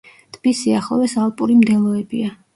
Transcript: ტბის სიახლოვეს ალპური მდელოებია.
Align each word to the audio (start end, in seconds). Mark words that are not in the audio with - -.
ტბის 0.37 0.61
სიახლოვეს 0.61 1.15
ალპური 1.27 1.59
მდელოებია. 1.61 2.35